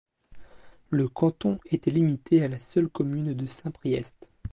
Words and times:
Le 0.89 1.07
canton 1.07 1.59
était 1.67 1.91
limité 1.91 2.41
à 2.43 2.47
la 2.47 2.59
seule 2.59 2.89
commune 2.89 3.35
de 3.35 3.45
Saint-Priest. 3.45 4.31